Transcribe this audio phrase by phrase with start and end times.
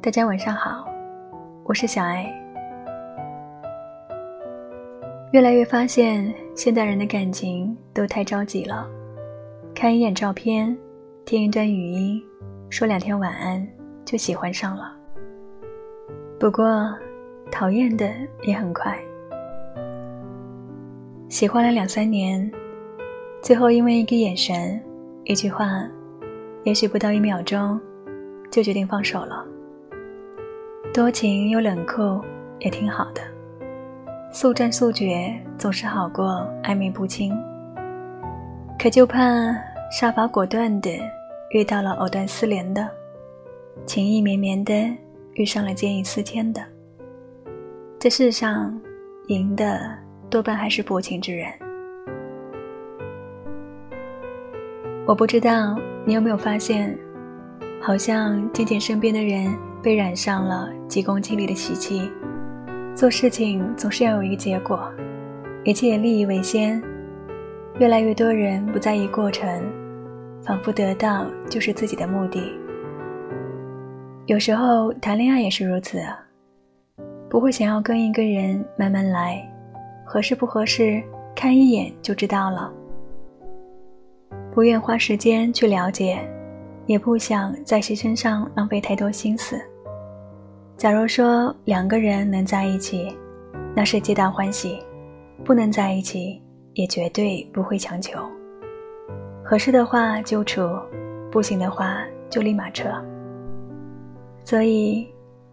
[0.00, 0.88] 大家晚上好，
[1.64, 2.32] 我是小爱。
[5.32, 8.88] 越来越发现，现代人的感情都太着急了，
[9.74, 10.78] 看一眼照片，
[11.24, 12.22] 听一段语音，
[12.70, 13.66] 说两天晚安，
[14.04, 14.96] 就喜欢上了。
[16.38, 16.88] 不过，
[17.50, 18.08] 讨厌的
[18.44, 18.96] 也很快。
[21.28, 22.48] 喜欢了两三年，
[23.42, 24.80] 最后因为一个眼神、
[25.24, 25.66] 一句话，
[26.62, 27.80] 也许不到一秒钟，
[28.50, 29.44] 就决定放手了。
[30.94, 32.22] 多情又冷酷，
[32.58, 33.20] 也挺好的。
[34.32, 37.34] 速战速决总是好过暧昧不清，
[38.78, 39.20] 可就怕
[39.90, 40.90] 杀伐果断的
[41.50, 42.88] 遇到了藕断丝连的，
[43.86, 44.74] 情意绵绵的
[45.34, 46.62] 遇上了见异思迁的。
[47.98, 48.78] 这世上，
[49.28, 49.96] 赢的
[50.28, 51.50] 多半还是薄情之人。
[55.06, 56.96] 我不知道你有没有发现，
[57.80, 62.10] 好像渐渐身边的人被染上了急功近利的习气。
[62.94, 64.90] 做事情总是要有一个结果，
[65.64, 66.82] 一切利益为先。
[67.78, 69.62] 越来越多人不在意过程，
[70.42, 72.42] 仿佛得到就是自己的目的。
[74.24, 76.00] 有时候谈恋爱也是如此，
[77.28, 79.46] 不会想要跟一个人慢慢来，
[80.04, 81.02] 合适不合适
[81.34, 82.72] 看一眼就知道了。
[84.54, 86.26] 不愿花时间去了解，
[86.86, 89.60] 也不想在谁身上浪费太多心思。
[90.76, 93.16] 假如说两个人能在一起，
[93.74, 94.78] 那是皆大欢喜；
[95.44, 96.40] 不能在一起，
[96.74, 98.18] 也绝对不会强求。
[99.42, 100.68] 合适的话就处，
[101.30, 101.98] 不行的话
[102.28, 102.88] 就立马撤。
[104.44, 105.08] 所以，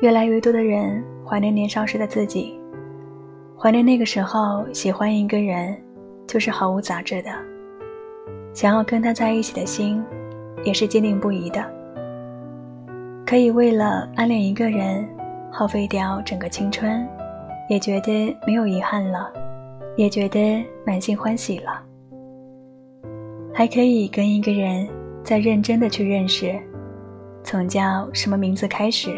[0.00, 2.58] 越来越多的人怀念年少时的自己，
[3.58, 5.76] 怀念那个时候喜欢一个人，
[6.26, 7.30] 就是毫无杂质的，
[8.54, 10.02] 想要跟他在一起的心，
[10.64, 11.64] 也是坚定不移的。
[13.26, 15.06] 可以为了暗恋一个人，
[15.50, 17.06] 耗费掉整个青春，
[17.68, 19.30] 也觉得没有遗憾了，
[19.96, 21.82] 也觉得满心欢喜了。
[23.52, 24.88] 还可以跟一个人
[25.22, 26.58] 再认真的去认识，
[27.42, 29.10] 从叫什么名字开始，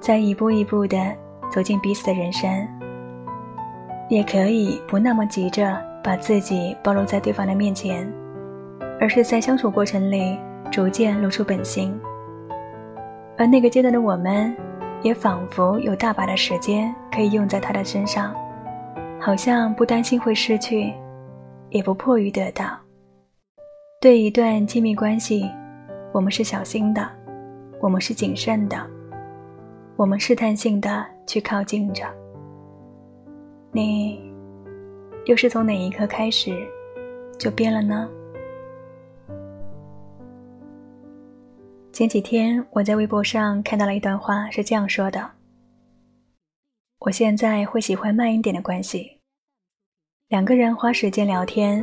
[0.00, 1.14] 再一步一步的
[1.50, 2.48] 走进彼此的人生。
[4.08, 8.10] 也可以不那么急着把自己暴露在对方的面前，
[9.00, 10.38] 而是在相处过程里
[10.70, 11.98] 逐渐露出本性。
[13.38, 14.54] 而那个阶段的我们，
[15.02, 18.34] 也仿佛有大把的时间可以用在他的身上，
[19.20, 20.92] 好像不担心会失去，
[21.70, 22.66] 也不迫于得到。
[24.00, 25.50] 对一段亲密关系，
[26.12, 27.08] 我们是小心的，
[27.80, 28.78] 我们是谨慎的，
[29.96, 32.04] 我们试探性的去靠近着。
[33.72, 34.18] 你，
[35.26, 36.56] 又是从哪一刻开始，
[37.38, 38.08] 就变了呢？
[41.96, 45.30] 前几天我在微博上看到了一段话，是这样说的
[47.00, 49.12] ：“我现在会喜欢慢一点的关系，
[50.28, 51.82] 两个人花时间聊天，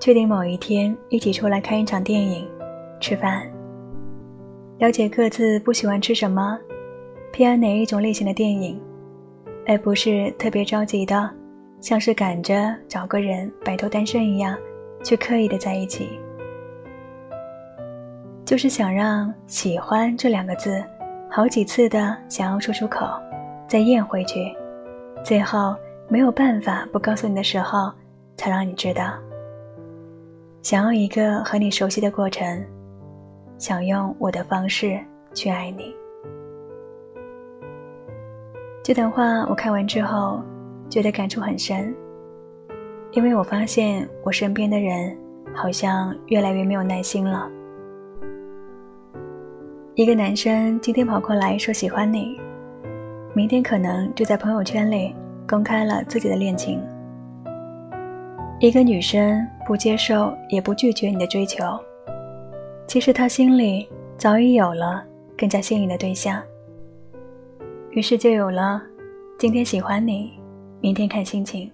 [0.00, 2.50] 确定某一天一起出来看一场电影、
[2.98, 3.48] 吃饭，
[4.78, 6.58] 了解各自不喜欢吃什么，
[7.32, 8.82] 偏爱哪一种类型的电影，
[9.68, 11.30] 而不是特别着急的，
[11.80, 14.58] 像是赶着找个人摆脱单身一样，
[15.04, 16.08] 去刻意的在一起。”
[18.44, 20.84] 就是想让“喜欢”这两个字，
[21.30, 23.06] 好几次的想要说出口，
[23.66, 24.54] 再咽回去，
[25.24, 25.74] 最后
[26.08, 27.90] 没有办法不告诉你的时候，
[28.36, 29.14] 才让你知道。
[30.60, 32.62] 想要一个和你熟悉的过程，
[33.56, 35.00] 想用我的方式
[35.32, 35.94] 去爱你。
[38.82, 40.42] 这段话我看完之后，
[40.90, 41.94] 觉得感触很深，
[43.12, 45.16] 因为我发现我身边的人
[45.54, 47.50] 好像越来越没有耐心了。
[49.96, 52.36] 一个男生今天跑过来说喜欢你，
[53.32, 55.14] 明天可能就在朋友圈里
[55.48, 56.82] 公开了自己的恋情。
[58.58, 61.62] 一个女生不接受也不拒绝你的追求，
[62.88, 63.88] 其实她心里
[64.18, 65.04] 早已有了
[65.38, 66.42] 更加心仪的对象。
[67.90, 68.82] 于是就有了
[69.38, 70.32] 今天喜欢你，
[70.80, 71.70] 明天看心情，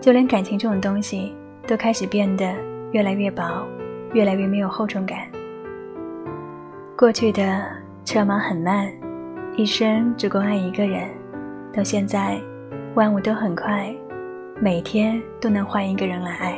[0.00, 1.34] 就连感情这种东西
[1.68, 2.50] 都开始变得
[2.92, 3.62] 越来越薄，
[4.14, 5.28] 越来越没有厚重感。
[7.02, 7.66] 过去的
[8.04, 8.88] 车马很慢，
[9.56, 11.10] 一生只够爱一个人。
[11.74, 12.40] 到现在，
[12.94, 13.92] 万物都很快，
[14.60, 16.56] 每天都能换一个人来爱。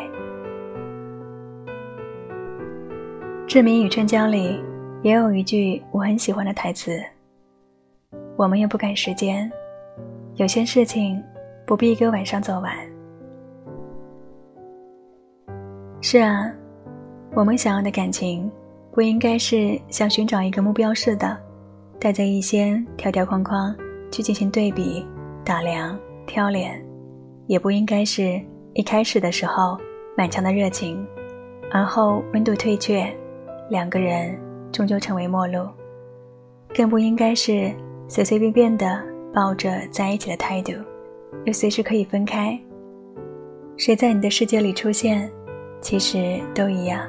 [3.47, 4.63] 《志明与春娇》里
[5.01, 6.93] 也有一句我很喜欢的台词
[8.37, 9.51] ：“我们又不赶时间，
[10.35, 11.25] 有些事情
[11.65, 12.77] 不必一个晚上做完。”
[16.03, 16.53] 是啊，
[17.33, 18.53] 我们想要的感情。
[18.95, 21.37] 不应该是像寻找一个目标似的，
[21.99, 23.75] 带着一些条条框框
[24.09, 25.05] 去进行对比、
[25.45, 26.81] 打量、挑拣，
[27.49, 28.41] 也不应该是
[28.73, 29.77] 一开始的时候
[30.17, 31.05] 满腔的热情，
[31.73, 33.05] 而后温度退却，
[33.69, 34.39] 两个人
[34.71, 35.69] 终究成为陌路。
[36.73, 37.73] 更不应该是
[38.07, 39.03] 随随便便的
[39.33, 40.73] 抱着在一起的态度，
[41.47, 42.57] 又随时可以分开。
[43.77, 45.29] 谁在你的世界里出现，
[45.81, 47.05] 其实都一样。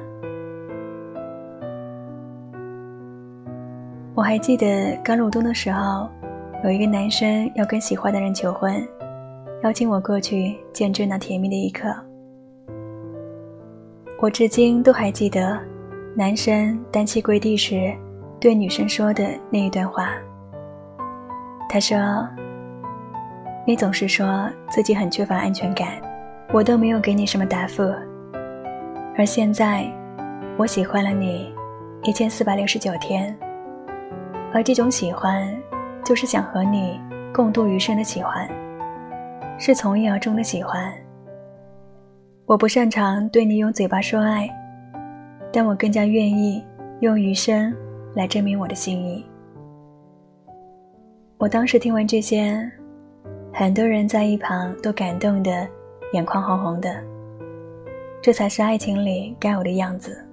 [4.16, 6.08] 我还记得刚入冬的时候，
[6.64, 8.82] 有一个男生要跟喜欢的人求婚，
[9.62, 11.94] 邀请我过去见证那甜蜜的一刻。
[14.22, 15.60] 我至今都还记得，
[16.16, 17.94] 男生单膝跪地时
[18.40, 20.14] 对女生说的那一段话。
[21.68, 22.26] 他说
[23.68, 25.90] ：“你总是说自己很缺乏安全感，
[26.54, 27.84] 我都没有给你什么答复，
[29.18, 29.86] 而现在，
[30.58, 31.54] 我喜欢了你
[32.04, 33.38] 一千四百六十九天。”
[34.56, 35.54] 而这种喜欢，
[36.02, 36.98] 就是想和你
[37.34, 38.48] 共度余生的喜欢，
[39.60, 40.94] 是从一而终的喜欢。
[42.46, 44.50] 我不擅长对你用嘴巴说爱，
[45.52, 46.64] 但我更加愿意
[47.02, 47.76] 用余生
[48.16, 49.26] 来证明我的心意。
[51.38, 52.58] 我当时听完这些，
[53.52, 55.68] 很多人在一旁都感动的
[56.14, 56.96] 眼眶红红的。
[58.22, 60.25] 这才是爱情里该有的样子。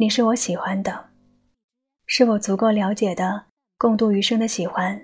[0.00, 1.06] 你是我喜欢的，
[2.06, 3.46] 是我足够了解的，
[3.76, 4.96] 共度余生的喜欢。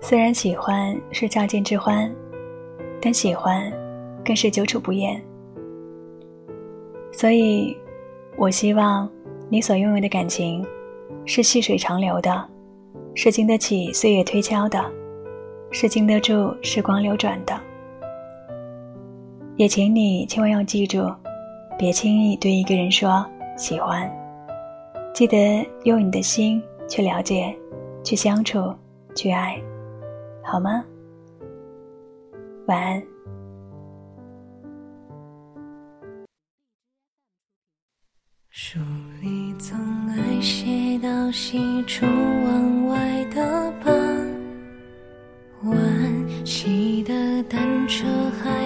[0.00, 2.10] 虽然喜欢是乍见之欢，
[3.02, 3.70] 但喜欢
[4.24, 5.22] 更是久处不厌。
[7.12, 7.76] 所以，
[8.38, 9.06] 我希望
[9.50, 10.66] 你所拥有的感情
[11.26, 12.48] 是细水长流的，
[13.14, 14.82] 是经得起岁月推敲的，
[15.70, 17.60] 是经得住时光流转的。
[19.56, 21.14] 也请你千万要记住。
[21.78, 23.24] 别轻易对一个人说
[23.56, 24.10] 喜欢，
[25.14, 27.56] 记得用你的心去了解、
[28.04, 28.74] 去相处、
[29.14, 29.60] 去爱，
[30.44, 30.84] 好吗？
[32.66, 33.02] 晚安。
[38.50, 38.78] 书
[39.20, 39.76] 里总
[40.08, 43.92] 爱写到西出望外的傍
[45.64, 48.06] 晚，骑的单车
[48.42, 48.61] 还